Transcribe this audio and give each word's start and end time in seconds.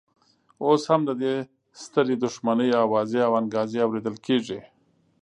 اوس 0.65 0.81
هم 0.89 1.01
د 1.09 1.11
دې 1.21 1.35
سترې 1.83 2.15
دښمنۍ 2.23 2.69
اوازې 2.85 3.19
او 3.27 3.31
انګازې 3.41 3.79
اورېدل 3.85 4.15
کېږي. 4.25 4.59